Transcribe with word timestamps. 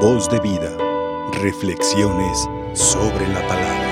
Voz 0.00 0.28
de 0.28 0.38
vida. 0.40 0.76
Reflexiones 1.40 2.46
sobre 2.74 3.26
la 3.28 3.40
palabra. 3.48 3.86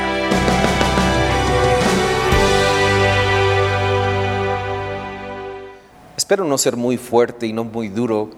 Espero 6.15 6.45
no 6.45 6.59
ser 6.59 6.77
muy 6.77 6.99
fuerte 6.99 7.47
y 7.47 7.55
no 7.55 7.65
muy 7.65 7.89
duro 7.89 8.29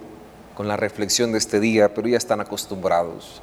con 0.54 0.68
la 0.68 0.76
reflexión 0.76 1.32
de 1.32 1.38
este 1.38 1.58
día, 1.58 1.92
pero 1.92 2.06
ya 2.06 2.16
están 2.16 2.40
acostumbrados. 2.40 3.42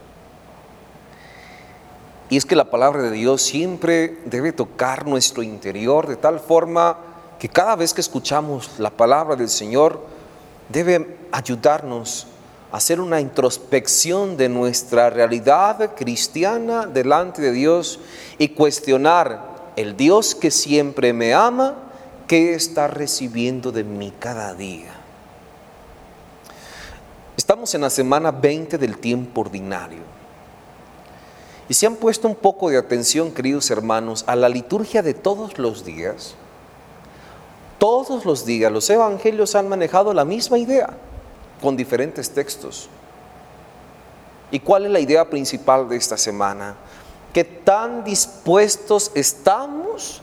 Y 2.29 2.37
es 2.37 2.45
que 2.45 2.55
la 2.55 2.71
palabra 2.71 3.01
de 3.01 3.11
Dios 3.11 3.41
siempre 3.41 4.19
debe 4.23 4.53
tocar 4.53 5.05
nuestro 5.05 5.43
interior 5.43 6.07
de 6.07 6.15
tal 6.15 6.39
forma 6.39 6.97
que 7.39 7.49
cada 7.49 7.75
vez 7.75 7.93
que 7.93 7.99
escuchamos 7.99 8.79
la 8.79 8.89
palabra 8.89 9.35
del 9.35 9.49
Señor 9.49 9.99
debe 10.69 11.17
ayudarnos 11.33 12.27
hacer 12.73 12.99
una 12.99 13.21
introspección 13.21 14.35
de 14.35 14.49
nuestra 14.49 15.11
realidad 15.11 15.93
cristiana 15.95 16.87
delante 16.87 17.39
de 17.39 17.51
Dios 17.51 17.99
y 18.39 18.49
cuestionar 18.49 19.73
el 19.75 19.95
Dios 19.95 20.33
que 20.33 20.49
siempre 20.49 21.13
me 21.13 21.35
ama, 21.35 21.75
¿qué 22.27 22.55
está 22.55 22.87
recibiendo 22.87 23.71
de 23.71 23.83
mí 23.83 24.11
cada 24.17 24.55
día? 24.55 24.91
Estamos 27.37 27.75
en 27.75 27.81
la 27.81 27.91
semana 27.91 28.31
20 28.31 28.79
del 28.79 28.97
tiempo 28.97 29.41
ordinario. 29.41 30.01
Y 31.69 31.75
si 31.75 31.85
han 31.85 31.95
puesto 31.95 32.27
un 32.27 32.35
poco 32.35 32.71
de 32.71 32.79
atención, 32.79 33.31
queridos 33.31 33.69
hermanos, 33.69 34.23
a 34.25 34.35
la 34.35 34.49
liturgia 34.49 35.03
de 35.03 35.13
todos 35.13 35.59
los 35.59 35.85
días, 35.85 36.33
todos 37.77 38.25
los 38.25 38.47
días 38.47 38.71
los 38.71 38.89
evangelios 38.89 39.53
han 39.53 39.69
manejado 39.69 40.11
la 40.11 40.25
misma 40.25 40.57
idea 40.57 40.97
con 41.63 41.77
diferentes 41.77 42.29
textos. 42.29 42.89
¿Y 44.51 44.59
cuál 44.59 44.85
es 44.85 44.91
la 44.91 44.99
idea 44.99 45.29
principal 45.29 45.87
de 45.87 45.95
esta 45.95 46.17
semana? 46.17 46.75
Que 47.31 47.45
tan 47.45 48.03
dispuestos 48.03 49.13
estamos 49.15 50.21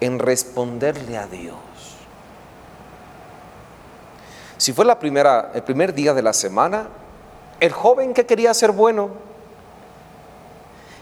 en 0.00 0.20
responderle 0.20 1.18
a 1.18 1.26
Dios. 1.26 1.56
Si 4.56 4.72
fue 4.72 4.84
la 4.84 5.00
primera, 5.00 5.50
el 5.52 5.64
primer 5.64 5.92
día 5.92 6.14
de 6.14 6.22
la 6.22 6.32
semana, 6.32 6.86
el 7.58 7.72
joven 7.72 8.14
que 8.14 8.24
quería 8.24 8.54
ser 8.54 8.70
bueno 8.70 9.10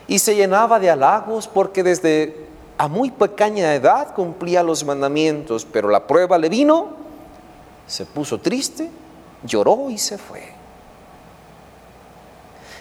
y 0.09 0.21
se 0.21 0.35
llenaba 0.35 0.81
de 0.81 0.89
halagos 0.89 1.49
porque 1.49 1.83
desde 1.83 2.47
a 2.79 2.89
muy 2.89 3.11
pequeña 3.11 3.75
edad 3.75 4.15
cumplía 4.15 4.63
los 4.63 4.85
mandamientos, 4.85 5.67
pero 5.71 5.91
la 5.91 6.07
prueba 6.07 6.39
le 6.39 6.49
vino, 6.49 6.97
se 7.87 8.07
puso 8.07 8.41
triste, 8.41 8.91
lloró 9.45 9.91
y 9.91 9.99
se 9.99 10.19
fue. 10.19 10.53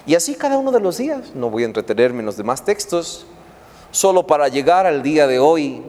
Y 0.05 0.15
así 0.15 0.35
cada 0.35 0.57
uno 0.57 0.71
de 0.71 0.79
los 0.79 0.97
días, 0.97 1.33
no 1.33 1.49
voy 1.49 1.63
a 1.63 1.65
entretenerme 1.65 2.19
en 2.19 2.25
los 2.25 2.37
demás 2.37 2.63
textos, 2.63 3.25
solo 3.91 4.27
para 4.27 4.47
llegar 4.47 4.85
al 4.85 5.01
día 5.01 5.25
de 5.25 5.39
hoy, 5.39 5.81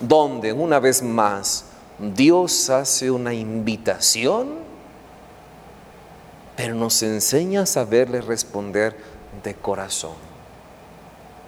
donde 0.00 0.52
una 0.52 0.80
vez 0.80 1.02
más 1.02 1.66
Dios 1.98 2.70
hace 2.70 3.10
una 3.10 3.34
invitación, 3.34 4.54
pero 6.56 6.74
nos 6.74 7.02
enseña 7.02 7.62
a 7.62 7.66
saberle 7.66 8.22
responder 8.22 8.96
de 9.42 9.54
corazón. 9.54 10.14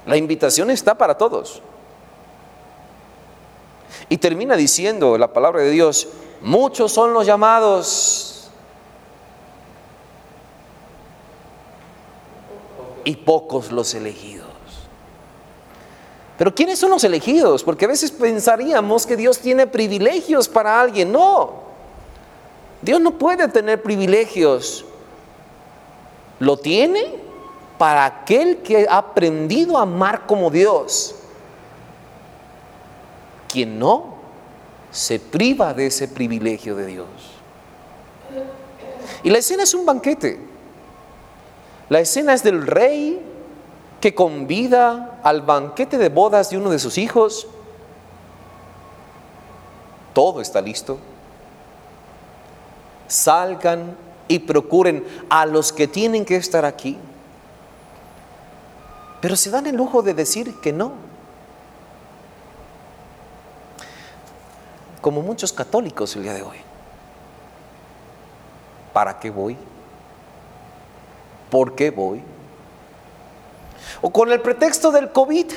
La 0.06 0.16
invitación 0.16 0.70
está 0.70 0.96
para 0.96 1.16
todos. 1.16 1.62
Y 4.08 4.18
termina 4.18 4.56
diciendo 4.56 5.16
la 5.16 5.32
palabra 5.32 5.62
de 5.62 5.70
Dios, 5.70 6.08
muchos 6.42 6.92
son 6.92 7.12
los 7.12 7.26
llamados 7.26 8.50
y 13.04 13.16
pocos 13.16 13.72
los 13.72 13.94
elegidos. 13.94 14.46
Pero 16.38 16.54
¿quiénes 16.54 16.78
son 16.78 16.90
los 16.90 17.04
elegidos? 17.04 17.62
Porque 17.62 17.84
a 17.84 17.88
veces 17.88 18.10
pensaríamos 18.10 19.06
que 19.06 19.16
Dios 19.16 19.38
tiene 19.38 19.66
privilegios 19.66 20.48
para 20.48 20.80
alguien. 20.80 21.12
No, 21.12 21.54
Dios 22.80 23.00
no 23.00 23.18
puede 23.18 23.48
tener 23.48 23.82
privilegios. 23.82 24.84
¿Lo 26.40 26.56
tiene? 26.56 27.22
para 27.82 28.04
aquel 28.04 28.58
que 28.58 28.86
ha 28.88 28.98
aprendido 28.98 29.76
a 29.76 29.82
amar 29.82 30.24
como 30.24 30.50
Dios. 30.52 31.16
Quien 33.48 33.76
no, 33.76 34.18
se 34.92 35.18
priva 35.18 35.74
de 35.74 35.86
ese 35.86 36.06
privilegio 36.06 36.76
de 36.76 36.86
Dios. 36.86 37.08
Y 39.24 39.30
la 39.30 39.38
escena 39.38 39.64
es 39.64 39.74
un 39.74 39.84
banquete. 39.84 40.38
La 41.88 41.98
escena 42.00 42.34
es 42.34 42.44
del 42.44 42.66
rey 42.66 43.20
que 44.00 44.14
convida 44.14 45.20
al 45.24 45.42
banquete 45.42 45.98
de 45.98 46.08
bodas 46.08 46.50
de 46.50 46.58
uno 46.58 46.70
de 46.70 46.78
sus 46.78 46.98
hijos. 46.98 47.48
Todo 50.12 50.40
está 50.40 50.60
listo. 50.60 50.98
Salgan 53.08 53.96
y 54.28 54.38
procuren 54.38 55.04
a 55.28 55.46
los 55.46 55.72
que 55.72 55.88
tienen 55.88 56.24
que 56.24 56.36
estar 56.36 56.64
aquí 56.64 56.98
pero 59.22 59.36
se 59.36 59.50
dan 59.50 59.68
el 59.68 59.76
lujo 59.76 60.02
de 60.02 60.14
decir 60.14 60.52
que 60.60 60.72
no. 60.72 60.94
Como 65.02 65.20
muchos 65.20 65.52
católicos 65.52 66.16
el 66.16 66.22
día 66.22 66.32
de 66.32 66.42
hoy. 66.42 66.56
¿Para 68.94 69.18
qué 69.18 69.30
voy? 69.30 69.58
¿Por 71.50 71.74
qué 71.74 71.90
voy? 71.90 72.22
O 74.00 74.10
con 74.10 74.32
el 74.32 74.40
pretexto 74.40 74.90
del 74.90 75.10
COVID, 75.10 75.52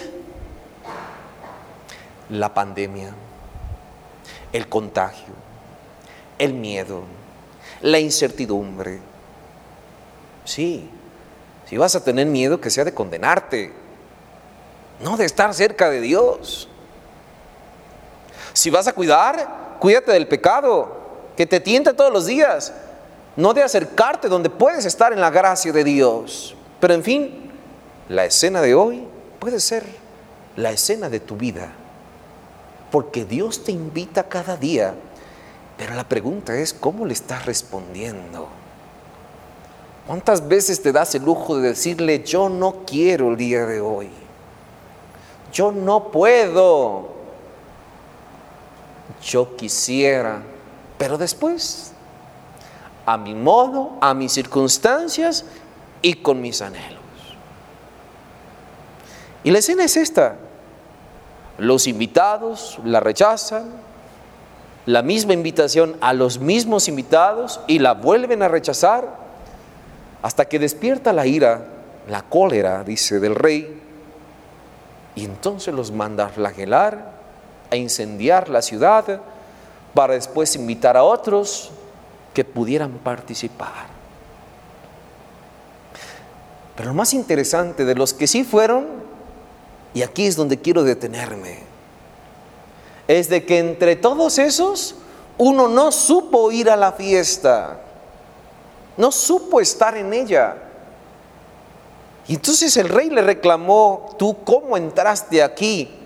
la 2.30 2.54
pandemia, 2.54 3.14
el 4.52 4.68
contagio, 4.68 5.34
el 6.38 6.54
miedo, 6.54 7.04
la 7.82 8.00
incertidumbre. 8.00 9.00
Sí, 10.44 10.90
si 11.68 11.78
vas 11.78 11.96
a 11.96 12.04
tener 12.04 12.28
miedo, 12.28 12.60
que 12.60 12.70
sea 12.70 12.84
de 12.84 12.94
condenarte, 12.94 13.74
no 15.02 15.18
de 15.18 15.26
estar 15.26 15.54
cerca 15.54 15.90
de 15.90 16.02
Dios. 16.02 16.68
Si 18.56 18.70
vas 18.70 18.88
a 18.88 18.94
cuidar, 18.94 19.76
cuídate 19.80 20.14
del 20.14 20.30
pecado, 20.30 20.96
que 21.36 21.46
te 21.46 21.60
tienta 21.60 21.94
todos 21.94 22.14
los 22.14 22.26
días, 22.26 22.72
no 23.36 23.54
de 23.54 23.62
acercarte 23.62 24.30
donde 24.30 24.50
puedes 24.50 24.86
estar 24.86 25.12
en 25.12 25.20
la 25.20 25.30
gracia 25.30 25.74
de 25.74 25.84
Dios. 25.84 26.56
Pero 26.80 26.94
en 26.94 27.04
fin, 27.04 27.52
la 28.08 28.24
escena 28.24 28.62
de 28.62 28.74
hoy 28.74 29.06
puede 29.40 29.60
ser 29.60 29.84
la 30.56 30.72
escena 30.72 31.10
de 31.10 31.20
tu 31.20 31.36
vida, 31.36 31.74
porque 32.92 33.26
Dios 33.26 33.66
te 33.66 33.74
invita 33.74 34.24
cada 34.24 34.56
día, 34.56 34.94
pero 35.78 35.94
la 35.94 36.06
pregunta 36.06 36.56
es, 36.56 36.74
¿cómo 36.74 37.06
le 37.06 37.12
estás 37.12 37.46
respondiendo? 37.46 38.48
¿Cuántas 40.08 40.48
veces 40.48 40.82
te 40.82 40.94
das 40.94 41.14
el 41.16 41.26
lujo 41.26 41.58
de 41.58 41.68
decirle, 41.68 42.24
yo 42.24 42.48
no 42.48 42.86
quiero 42.88 43.32
el 43.32 43.36
día 43.36 43.66
de 43.66 43.82
hoy? 43.82 44.10
Yo 45.52 45.74
no 45.74 46.10
puedo. 46.10 47.15
Yo 49.24 49.56
quisiera. 49.56 50.42
Pero 50.98 51.18
después, 51.18 51.92
a 53.06 53.18
mi 53.18 53.34
modo, 53.36 53.98
a 54.02 54.14
mis 54.14 54.32
circunstancias 54.32 55.46
y 56.02 56.16
con 56.16 56.42
mis 56.42 56.62
anhelos. 56.62 57.00
Y 59.44 59.52
la 59.52 59.60
escena 59.60 59.84
es 59.84 59.98
esta. 59.98 60.38
Los 61.58 61.88
invitados 61.88 62.80
la 62.84 63.00
rechazan, 63.00 63.70
la 64.86 65.02
misma 65.02 65.34
invitación 65.34 65.96
a 66.02 66.14
los 66.14 66.40
mismos 66.40 66.88
invitados 66.88 67.60
y 67.68 67.80
la 67.80 67.94
vuelven 67.94 68.44
a 68.44 68.48
rechazar 68.48 69.26
hasta 70.22 70.46
que 70.46 70.60
despierta 70.60 71.14
la 71.14 71.28
ira, 71.28 71.66
la 72.10 72.24
cólera, 72.24 72.84
dice, 72.84 73.20
del 73.20 73.36
rey, 73.36 73.82
y 75.16 75.24
entonces 75.24 75.74
los 75.74 75.92
manda 75.92 76.26
a 76.26 76.30
flagelar, 76.30 77.15
a 77.70 77.76
incendiar 77.76 78.50
la 78.50 78.62
ciudad, 78.62 79.22
para 79.94 80.14
después 80.14 80.56
invitar 80.56 80.98
a 80.98 81.04
otros 81.04 81.72
que 82.34 82.44
pudieran 82.44 82.92
participar. 83.00 83.88
Pero 86.76 86.90
lo 86.90 86.94
más 86.94 87.14
interesante 87.14 87.86
de 87.86 87.96
los 87.96 88.14
que 88.14 88.28
sí 88.28 88.44
fueron, 88.44 88.86
y 89.94 90.02
aquí 90.02 90.26
es 90.26 90.36
donde 90.36 90.60
quiero 90.60 90.84
detenerme, 90.84 91.60
es 93.08 93.30
de 93.30 93.46
que 93.46 93.60
entre 93.60 93.96
todos 93.96 94.38
esos, 94.40 94.96
uno 95.38 95.68
no 95.68 95.92
supo 95.92 96.52
ir 96.52 96.70
a 96.70 96.76
la 96.76 96.92
fiesta. 96.92 97.80
No 98.98 99.12
supo 99.12 99.62
estar 99.62 99.96
en 99.98 100.14
ella. 100.14 100.56
Y 102.28 102.36
entonces 102.36 102.76
el 102.78 102.90
rey 102.90 103.10
le 103.10 103.22
reclamó, 103.22 104.16
tú 104.18 104.44
cómo 104.44 104.78
entraste 104.78 105.44
aquí? 105.44 106.05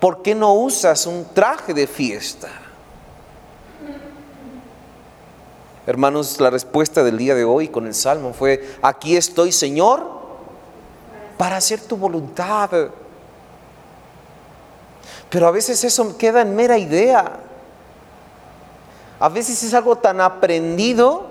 ¿Por 0.00 0.22
qué 0.22 0.34
no 0.34 0.54
usas 0.54 1.06
un 1.06 1.26
traje 1.34 1.74
de 1.74 1.86
fiesta? 1.86 2.48
Hermanos, 5.86 6.38
la 6.38 6.50
respuesta 6.50 7.02
del 7.02 7.18
día 7.18 7.34
de 7.34 7.44
hoy 7.44 7.68
con 7.68 7.86
el 7.86 7.94
Salmo 7.94 8.32
fue, 8.32 8.76
aquí 8.82 9.16
estoy 9.16 9.52
Señor 9.52 10.18
para 11.36 11.56
hacer 11.56 11.80
tu 11.80 11.96
voluntad. 11.96 12.70
Pero 15.30 15.46
a 15.46 15.50
veces 15.50 15.82
eso 15.82 16.16
queda 16.16 16.42
en 16.42 16.54
mera 16.54 16.78
idea. 16.78 17.40
A 19.18 19.28
veces 19.28 19.62
es 19.62 19.74
algo 19.74 19.96
tan 19.96 20.20
aprendido 20.20 21.26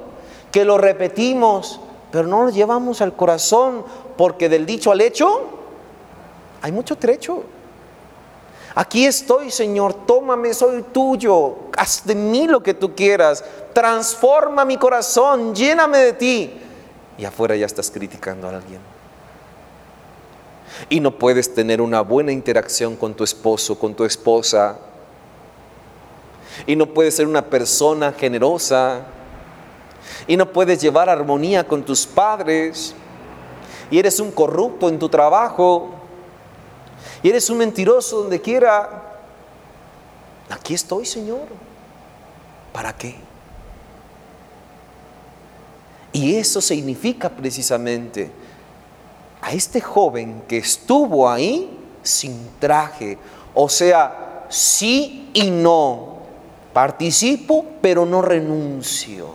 que 0.51 0.65
lo 0.65 0.77
repetimos, 0.77 1.79
pero 2.11 2.27
no 2.27 2.43
lo 2.43 2.49
llevamos 2.49 3.01
al 3.01 3.15
corazón, 3.15 3.85
porque 4.17 4.49
del 4.49 4.65
dicho 4.65 4.91
al 4.91 5.01
hecho 5.01 5.41
hay 6.61 6.71
mucho 6.71 6.97
trecho. 6.97 7.43
Aquí 8.79 9.07
estoy, 9.07 9.49
Señor, 9.49 10.05
tómame, 10.05 10.53
soy 10.53 10.83
tuyo, 10.83 11.55
haz 11.75 12.05
de 12.05 12.13
mí 12.13 12.45
lo 12.45 12.61
que 12.61 12.75
tú 12.75 12.93
quieras, 12.93 13.43
transforma 13.73 14.65
mi 14.65 14.77
corazón, 14.77 15.55
lléname 15.55 15.97
de 15.97 16.13
ti. 16.13 16.53
Y 17.17 17.25
afuera 17.25 17.55
ya 17.55 17.65
estás 17.65 17.89
criticando 17.89 18.47
a 18.47 18.51
alguien. 18.51 18.79
Y 20.89 20.99
no 20.99 21.17
puedes 21.17 21.51
tener 21.55 21.81
una 21.81 22.01
buena 22.01 22.31
interacción 22.31 22.95
con 22.95 23.15
tu 23.15 23.23
esposo, 23.23 23.79
con 23.79 23.95
tu 23.95 24.03
esposa. 24.05 24.77
Y 26.67 26.75
no 26.75 26.85
puedes 26.85 27.15
ser 27.15 27.25
una 27.25 27.45
persona 27.45 28.13
generosa. 28.13 29.07
Y 30.27 30.37
no 30.37 30.53
puedes 30.53 30.79
llevar 30.79 31.09
armonía 31.09 31.67
con 31.67 31.81
tus 31.81 32.05
padres. 32.05 32.93
Y 33.89 33.97
eres 33.97 34.19
un 34.19 34.29
corrupto 34.29 34.87
en 34.87 34.99
tu 34.99 35.09
trabajo 35.09 35.96
y 37.23 37.29
eres 37.29 37.49
un 37.49 37.57
mentiroso 37.57 38.19
donde 38.21 38.41
quiera, 38.41 39.03
aquí 40.49 40.73
estoy, 40.73 41.05
Señor. 41.05 41.47
¿Para 42.71 42.95
qué? 42.95 43.15
Y 46.13 46.35
eso 46.35 46.61
significa 46.61 47.29
precisamente 47.29 48.31
a 49.41 49.51
este 49.51 49.81
joven 49.81 50.43
que 50.47 50.57
estuvo 50.57 51.29
ahí 51.29 51.77
sin 52.03 52.49
traje, 52.59 53.17
o 53.53 53.67
sea, 53.67 54.45
sí 54.49 55.29
y 55.33 55.49
no. 55.49 56.17
Participo, 56.73 57.65
pero 57.81 58.05
no 58.05 58.21
renuncio. 58.21 59.29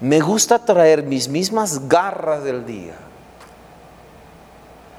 Me 0.00 0.20
gusta 0.20 0.58
traer 0.58 1.02
mis 1.02 1.28
mismas 1.28 1.88
garras 1.88 2.42
del 2.44 2.64
día 2.64 3.05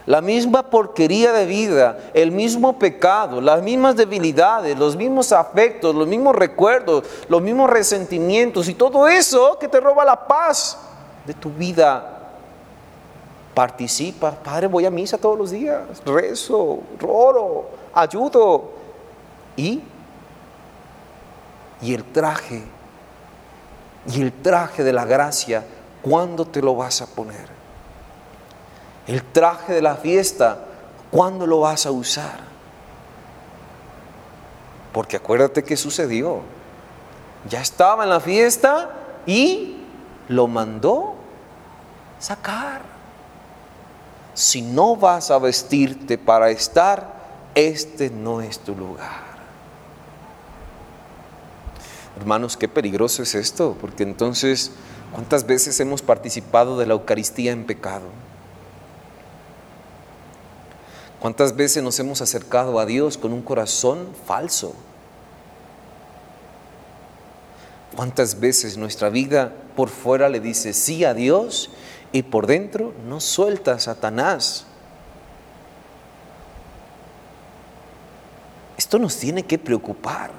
la 0.07 0.21
misma 0.21 0.63
porquería 0.63 1.33
de 1.33 1.45
vida, 1.45 1.97
el 2.13 2.31
mismo 2.31 2.79
pecado, 2.79 3.41
las 3.41 3.61
mismas 3.61 3.97
debilidades, 3.97 4.79
los 4.79 4.95
mismos 4.95 5.33
afectos, 5.33 5.93
los 5.93 6.07
mismos 6.07 6.33
recuerdos, 6.33 7.03
los 7.27 7.41
mismos 7.41 7.69
resentimientos 7.69 8.69
y 8.69 8.73
todo 8.73 9.05
eso 9.09 9.59
que 9.59 9.67
te 9.67 9.81
roba 9.81 10.05
la 10.05 10.25
paz 10.25 10.77
de 11.25 11.33
tu 11.33 11.49
vida. 11.49 12.29
Participa, 13.53 14.31
Padre, 14.31 14.67
voy 14.67 14.85
a 14.85 14.89
misa 14.89 15.17
todos 15.17 15.37
los 15.37 15.51
días, 15.51 15.81
rezo, 16.05 16.79
oro, 17.05 17.65
ayudo. 17.93 18.71
Y, 19.57 19.81
y 21.81 21.93
el 21.93 22.05
traje, 22.05 22.63
y 24.09 24.21
el 24.21 24.31
traje 24.31 24.85
de 24.85 24.93
la 24.93 25.03
gracia, 25.03 25.65
¿cuándo 26.01 26.45
te 26.45 26.61
lo 26.61 26.77
vas 26.77 27.01
a 27.01 27.07
poner? 27.07 27.56
El 29.07 29.23
traje 29.23 29.73
de 29.73 29.81
la 29.81 29.95
fiesta, 29.95 30.59
¿cuándo 31.09 31.47
lo 31.47 31.61
vas 31.61 31.85
a 31.85 31.91
usar? 31.91 32.39
Porque 34.91 35.15
acuérdate 35.15 35.63
que 35.63 35.77
sucedió. 35.77 36.41
Ya 37.49 37.61
estaba 37.61 38.03
en 38.03 38.09
la 38.09 38.19
fiesta 38.19 38.89
y 39.25 39.77
lo 40.27 40.47
mandó 40.47 41.15
sacar. 42.19 42.81
Si 44.33 44.61
no 44.61 44.95
vas 44.95 45.31
a 45.31 45.39
vestirte 45.39 46.17
para 46.17 46.49
estar, 46.49 47.15
este 47.55 48.09
no 48.09 48.41
es 48.41 48.59
tu 48.59 48.75
lugar. 48.75 49.25
Hermanos, 52.17 52.57
qué 52.57 52.67
peligroso 52.67 53.23
es 53.23 53.35
esto, 53.35 53.77
porque 53.79 54.03
entonces, 54.03 54.71
¿cuántas 55.13 55.45
veces 55.45 55.79
hemos 55.79 56.01
participado 56.01 56.77
de 56.77 56.87
la 56.87 56.93
Eucaristía 56.93 57.51
en 57.51 57.65
pecado? 57.65 58.05
¿Cuántas 61.27 61.57
veces 61.57 61.83
nos 61.83 61.99
hemos 61.99 62.21
acercado 62.21 62.79
a 62.79 62.85
Dios 62.85 63.17
con 63.17 63.33
un 63.33 63.41
corazón 63.41 64.07
falso? 64.25 64.73
¿Cuántas 67.97 68.39
veces 68.39 68.77
nuestra 68.77 69.09
vida 69.09 69.51
por 69.75 69.89
fuera 69.89 70.29
le 70.29 70.39
dice 70.39 70.71
sí 70.71 71.03
a 71.03 71.13
Dios 71.13 71.69
y 72.13 72.23
por 72.23 72.47
dentro 72.47 72.93
no 73.09 73.19
suelta 73.19 73.73
a 73.73 73.79
Satanás? 73.81 74.67
Esto 78.77 78.97
nos 78.97 79.17
tiene 79.17 79.43
que 79.43 79.59
preocupar. 79.59 80.31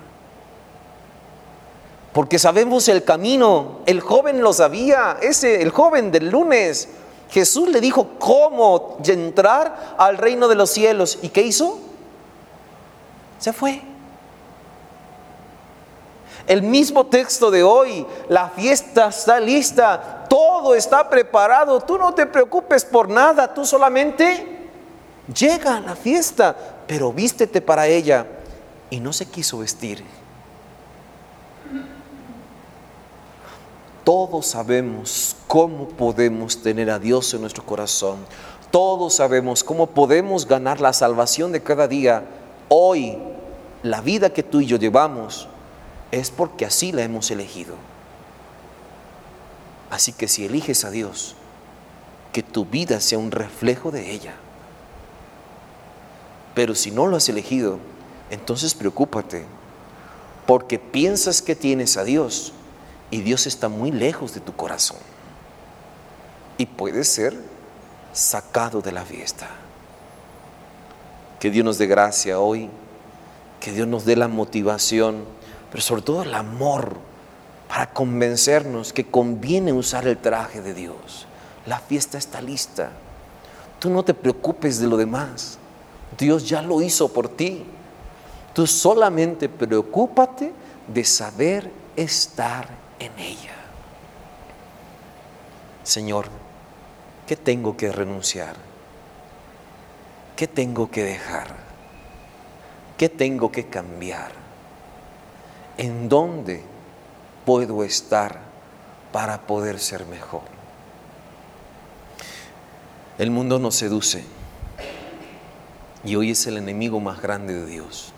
Porque 2.14 2.38
sabemos 2.38 2.88
el 2.88 3.04
camino, 3.04 3.80
el 3.84 4.00
joven 4.00 4.40
lo 4.40 4.54
sabía, 4.54 5.18
ese 5.20 5.60
el 5.60 5.68
joven 5.68 6.10
del 6.10 6.30
lunes 6.30 6.88
Jesús 7.30 7.68
le 7.68 7.80
dijo 7.80 8.08
cómo 8.18 8.98
entrar 9.04 9.96
al 9.98 10.16
reino 10.16 10.48
de 10.48 10.54
los 10.54 10.70
cielos. 10.70 11.18
¿Y 11.22 11.28
qué 11.28 11.42
hizo? 11.42 11.78
Se 13.38 13.52
fue. 13.52 13.82
El 16.46 16.62
mismo 16.62 17.06
texto 17.06 17.50
de 17.50 17.62
hoy, 17.62 18.06
la 18.28 18.48
fiesta 18.48 19.08
está 19.08 19.38
lista, 19.38 20.24
todo 20.30 20.74
está 20.74 21.10
preparado, 21.10 21.80
tú 21.80 21.98
no 21.98 22.14
te 22.14 22.24
preocupes 22.24 22.86
por 22.86 23.10
nada, 23.10 23.52
tú 23.52 23.66
solamente 23.66 24.58
llega 25.32 25.76
a 25.76 25.80
la 25.80 25.94
fiesta, 25.94 26.56
pero 26.86 27.12
vístete 27.12 27.60
para 27.60 27.86
ella. 27.86 28.26
Y 28.88 29.00
no 29.00 29.12
se 29.12 29.26
quiso 29.26 29.58
vestir. 29.58 30.02
Todos 34.08 34.46
sabemos 34.46 35.36
cómo 35.46 35.86
podemos 35.86 36.62
tener 36.62 36.88
a 36.88 36.98
Dios 36.98 37.34
en 37.34 37.42
nuestro 37.42 37.66
corazón. 37.66 38.16
Todos 38.70 39.16
sabemos 39.16 39.62
cómo 39.62 39.86
podemos 39.88 40.48
ganar 40.48 40.80
la 40.80 40.94
salvación 40.94 41.52
de 41.52 41.62
cada 41.62 41.86
día. 41.88 42.24
Hoy, 42.70 43.18
la 43.82 44.00
vida 44.00 44.30
que 44.30 44.42
tú 44.42 44.62
y 44.62 44.66
yo 44.66 44.78
llevamos 44.78 45.46
es 46.10 46.30
porque 46.30 46.64
así 46.64 46.90
la 46.90 47.02
hemos 47.02 47.30
elegido. 47.30 47.74
Así 49.90 50.14
que 50.14 50.26
si 50.26 50.46
eliges 50.46 50.86
a 50.86 50.90
Dios, 50.90 51.34
que 52.32 52.42
tu 52.42 52.64
vida 52.64 53.00
sea 53.00 53.18
un 53.18 53.30
reflejo 53.30 53.90
de 53.90 54.10
ella. 54.10 54.36
Pero 56.54 56.74
si 56.74 56.90
no 56.90 57.06
lo 57.06 57.18
has 57.18 57.28
elegido, 57.28 57.78
entonces 58.30 58.72
preocúpate, 58.72 59.44
porque 60.46 60.78
piensas 60.78 61.42
que 61.42 61.54
tienes 61.54 61.98
a 61.98 62.04
Dios 62.04 62.54
y 63.10 63.20
Dios 63.22 63.46
está 63.46 63.68
muy 63.68 63.90
lejos 63.90 64.34
de 64.34 64.40
tu 64.40 64.54
corazón. 64.54 64.98
Y 66.58 66.66
puede 66.66 67.04
ser 67.04 67.36
sacado 68.12 68.80
de 68.82 68.92
la 68.92 69.04
fiesta. 69.04 69.48
Que 71.40 71.50
Dios 71.50 71.64
nos 71.64 71.78
dé 71.78 71.86
gracia 71.86 72.40
hoy, 72.40 72.68
que 73.60 73.72
Dios 73.72 73.86
nos 73.86 74.04
dé 74.04 74.16
la 74.16 74.28
motivación, 74.28 75.24
pero 75.70 75.82
sobre 75.82 76.02
todo 76.02 76.22
el 76.22 76.34
amor 76.34 76.96
para 77.68 77.92
convencernos 77.92 78.92
que 78.92 79.06
conviene 79.06 79.72
usar 79.72 80.06
el 80.06 80.18
traje 80.18 80.62
de 80.62 80.74
Dios. 80.74 81.26
La 81.66 81.78
fiesta 81.78 82.18
está 82.18 82.40
lista. 82.40 82.90
Tú 83.78 83.90
no 83.90 84.02
te 84.02 84.14
preocupes 84.14 84.80
de 84.80 84.88
lo 84.88 84.96
demás. 84.96 85.58
Dios 86.18 86.48
ya 86.48 86.62
lo 86.62 86.82
hizo 86.82 87.12
por 87.12 87.28
ti. 87.28 87.64
Tú 88.54 88.66
solamente 88.66 89.48
preocúpate 89.48 90.52
de 90.92 91.04
saber 91.04 91.70
estar 91.94 92.68
en 92.98 93.18
ella. 93.18 93.54
Señor, 95.82 96.28
¿qué 97.26 97.36
tengo 97.36 97.76
que 97.76 97.90
renunciar? 97.92 98.56
¿Qué 100.36 100.46
tengo 100.46 100.90
que 100.90 101.02
dejar? 101.02 101.56
¿Qué 102.96 103.08
tengo 103.08 103.50
que 103.50 103.66
cambiar? 103.66 104.32
¿En 105.76 106.08
dónde 106.08 106.62
puedo 107.44 107.84
estar 107.84 108.40
para 109.12 109.46
poder 109.46 109.78
ser 109.78 110.04
mejor? 110.06 110.42
El 113.18 113.30
mundo 113.30 113.58
nos 113.58 113.74
seduce 113.74 114.24
y 116.04 116.14
hoy 116.14 116.30
es 116.30 116.46
el 116.46 116.56
enemigo 116.56 117.00
más 117.00 117.20
grande 117.20 117.54
de 117.54 117.66
Dios. 117.66 118.12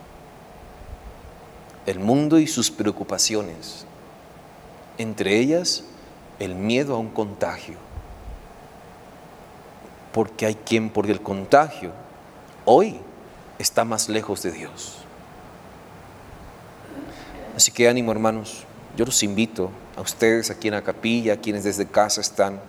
El 1.86 2.00
mundo 2.00 2.38
y 2.38 2.46
sus 2.46 2.70
preocupaciones 2.70 3.86
entre 5.00 5.38
ellas 5.38 5.82
el 6.38 6.54
miedo 6.54 6.94
a 6.94 6.98
un 6.98 7.08
contagio. 7.08 7.76
Porque 10.12 10.44
hay 10.44 10.56
quien 10.56 10.90
por 10.90 11.08
el 11.08 11.22
contagio 11.22 11.92
hoy 12.66 13.00
está 13.58 13.84
más 13.84 14.10
lejos 14.10 14.42
de 14.42 14.52
Dios. 14.52 14.98
Así 17.56 17.72
que 17.72 17.88
ánimo 17.88 18.12
hermanos, 18.12 18.64
yo 18.94 19.06
los 19.06 19.22
invito 19.22 19.70
a 19.96 20.02
ustedes 20.02 20.50
aquí 20.50 20.68
en 20.68 20.74
la 20.74 20.82
capilla, 20.82 21.34
a 21.34 21.36
quienes 21.36 21.64
desde 21.64 21.86
casa 21.86 22.20
están, 22.20 22.60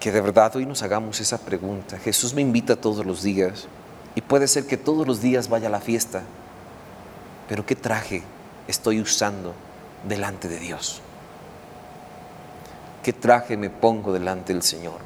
que 0.00 0.12
de 0.12 0.22
verdad 0.22 0.56
hoy 0.56 0.64
nos 0.64 0.82
hagamos 0.82 1.20
esa 1.20 1.38
pregunta. 1.38 1.98
Jesús 1.98 2.32
me 2.32 2.40
invita 2.40 2.76
todos 2.76 3.04
los 3.04 3.22
días 3.22 3.68
y 4.14 4.22
puede 4.22 4.48
ser 4.48 4.66
que 4.66 4.78
todos 4.78 5.06
los 5.06 5.20
días 5.20 5.50
vaya 5.50 5.68
a 5.68 5.70
la 5.70 5.80
fiesta, 5.80 6.22
pero 7.46 7.66
¿qué 7.66 7.76
traje 7.76 8.22
estoy 8.68 9.00
usando 9.00 9.54
delante 10.08 10.48
de 10.48 10.58
Dios? 10.58 11.02
¿Qué 13.06 13.12
traje 13.12 13.56
me 13.56 13.70
pongo 13.70 14.12
delante 14.12 14.52
del 14.52 14.64
Señor? 14.64 14.98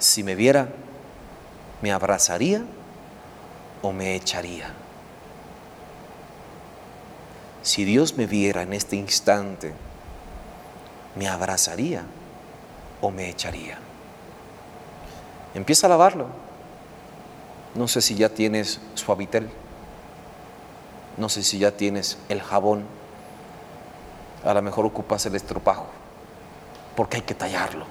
Si 0.00 0.24
me 0.24 0.34
viera, 0.34 0.68
¿me 1.80 1.92
abrazaría 1.92 2.64
o 3.82 3.92
me 3.92 4.16
echaría? 4.16 4.74
Si 7.62 7.84
Dios 7.84 8.16
me 8.16 8.26
viera 8.26 8.62
en 8.62 8.72
este 8.72 8.96
instante, 8.96 9.72
¿me 11.14 11.28
abrazaría 11.28 12.02
o 13.00 13.12
me 13.12 13.28
echaría? 13.28 13.78
Empieza 15.54 15.86
a 15.86 15.90
lavarlo. 15.90 16.26
No 17.76 17.86
sé 17.86 18.02
si 18.02 18.16
ya 18.16 18.30
tienes 18.30 18.80
suavitel. 18.94 19.48
No 21.16 21.28
sé 21.28 21.44
si 21.44 21.60
ya 21.60 21.70
tienes 21.70 22.18
el 22.28 22.42
jabón. 22.42 22.82
A 24.42 24.52
lo 24.52 24.62
mejor 24.62 24.84
ocupas 24.84 25.24
el 25.26 25.36
estropajo. 25.36 26.01
Porque 26.96 27.18
hay 27.18 27.22
que 27.22 27.34
tallarlo. 27.34 27.86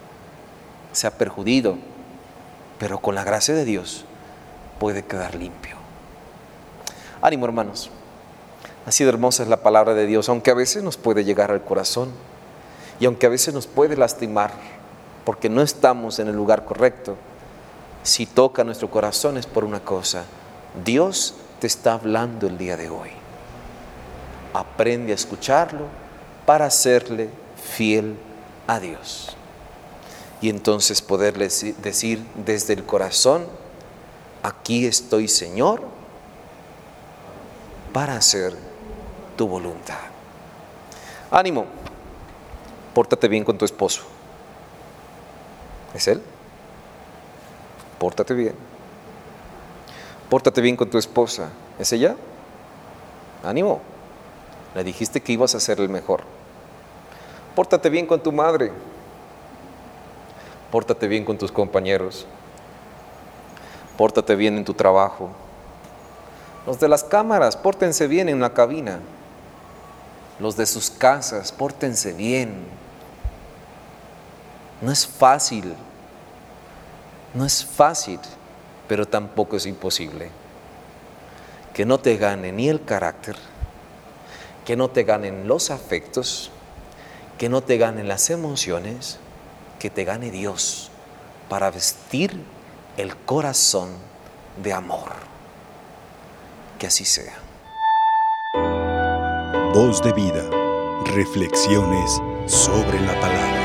Se 0.92 1.08
ha 1.08 1.12
perjudido. 1.18 1.78
Pero 2.80 3.00
con 3.00 3.16
la 3.16 3.24
gracia 3.24 3.54
de 3.54 3.66
Dios 3.66 4.06
puede 4.80 5.04
quedar 5.04 5.36
limpio. 5.36 5.76
Ánimo 7.22 7.46
hermanos. 7.46 7.92
Así 8.86 9.04
de 9.04 9.12
hermosa 9.12 9.44
es 9.44 9.50
la 9.50 9.62
palabra 9.62 9.94
de 9.94 10.08
Dios, 10.08 10.28
aunque 10.30 10.50
a 10.50 10.56
veces 10.56 10.82
nos 10.82 10.98
puede 10.98 11.24
llegar 11.24 11.52
al 11.52 11.64
corazón 11.64 12.10
y 13.00 13.06
aunque 13.06 13.28
a 13.28 13.30
veces 13.30 13.54
nos 13.54 13.68
puede 13.68 13.96
lastimar 13.96 14.52
porque 15.24 15.50
no 15.50 15.62
estamos 15.62 16.18
en 16.18 16.28
el 16.28 16.36
lugar 16.36 16.66
correcto, 16.66 17.16
si 18.02 18.26
toca 18.26 18.64
nuestro 18.64 18.90
corazón 18.90 19.38
es 19.38 19.46
por 19.46 19.64
una 19.64 19.82
cosa, 19.82 20.24
Dios 20.84 21.36
te 21.60 21.68
está 21.68 21.94
hablando 21.94 22.48
el 22.48 22.58
día 22.58 22.76
de 22.76 22.90
hoy. 22.90 23.12
Aprende 24.54 25.12
a 25.12 25.16
escucharlo 25.16 25.86
para 26.48 26.72
serle 26.72 27.30
fiel 27.64 28.18
a 28.68 28.80
Dios. 28.80 29.36
Y 30.42 30.50
entonces 30.50 31.02
poderle 31.02 31.50
decir 31.82 32.26
desde 32.36 32.74
el 32.74 32.86
corazón, 32.86 33.46
aquí 34.42 34.86
estoy 34.86 35.28
Señor 35.28 35.84
para 37.94 38.16
hacer 38.16 38.56
tu 39.38 39.48
voluntad. 39.48 40.00
Ánimo, 41.30 41.66
pórtate 42.94 43.28
bien 43.28 43.44
con 43.44 43.58
tu 43.58 43.66
esposo. 43.66 44.02
¿Es 45.94 46.08
él? 46.08 46.22
Pórtate 48.00 48.34
bien. 48.34 48.56
Pórtate 50.30 50.62
bien 50.62 50.76
con 50.76 50.90
tu 50.90 50.98
esposa. 50.98 51.50
¿Es 51.78 51.92
ella? 51.94 52.16
Ánimo. 53.44 53.82
Le 54.74 54.84
dijiste 54.84 55.22
que 55.22 55.34
ibas 55.34 55.54
a 55.56 55.60
ser 55.60 55.80
el 55.80 55.90
mejor. 55.90 56.24
Pórtate 57.56 57.90
bien 57.90 58.06
con 58.06 58.22
tu 58.22 58.32
madre. 58.32 58.72
Pórtate 60.72 61.08
bien 61.08 61.26
con 61.26 61.38
tus 61.38 61.52
compañeros. 61.52 62.26
Pórtate 63.98 64.36
bien 64.36 64.58
en 64.58 64.66
tu 64.66 64.74
trabajo. 64.74 65.30
Los 66.66 66.80
de 66.80 66.88
las 66.88 67.04
cámaras, 67.04 67.58
pórtense 67.58 68.08
bien 68.08 68.30
en 68.30 68.40
la 68.40 68.54
cabina 68.54 69.00
los 70.42 70.58
de 70.58 70.66
sus 70.66 70.90
casas, 70.90 71.52
pórtense 71.52 72.14
bien. 72.14 72.66
No 74.82 74.92
es 74.92 75.06
fácil, 75.06 75.76
no 77.36 77.46
es 77.46 77.64
fácil, 77.64 78.20
pero 78.88 79.08
tampoco 79.08 79.56
es 79.56 79.68
imposible. 79.68 80.30
Que 81.76 81.86
no 81.86 82.00
te 82.00 82.18
gane 82.18 82.52
ni 82.52 82.68
el 82.68 82.84
carácter, 82.84 83.36
que 84.66 84.76
no 84.76 84.90
te 84.90 85.04
ganen 85.04 85.48
los 85.48 85.70
afectos, 85.70 86.50
que 87.42 87.50
no 87.50 87.64
te 87.64 87.80
ganen 87.80 88.08
las 88.08 88.30
emociones, 88.30 89.18
que 89.80 89.90
te 89.90 90.04
gane 90.04 90.30
Dios 90.30 90.92
para 91.50 91.72
vestir 91.72 92.40
el 92.98 93.18
corazón 93.18 93.90
de 94.62 94.74
amor. 94.74 95.10
Que 96.78 96.86
así 96.86 97.04
sea. 97.04 97.34
Voz 99.74 100.04
de 100.04 100.14
vida. 100.14 100.48
Reflexiones 101.16 102.22
sobre 102.46 103.02
la 103.02 103.20
palabra. 103.20 103.61